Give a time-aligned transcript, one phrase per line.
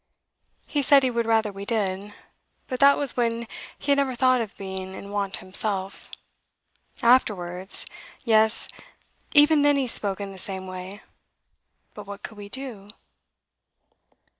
[0.65, 2.11] 'He said he would rather we did.
[2.65, 6.09] But that was when he had never thought of being in want himself.
[7.03, 7.85] Afterwards
[8.25, 8.67] yes,
[9.35, 11.03] even then he spoke in the same way;
[11.93, 12.89] but what could we do?